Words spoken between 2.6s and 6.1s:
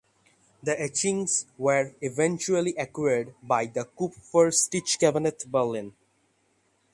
acquired by the Kupferstichkabinett Berlin.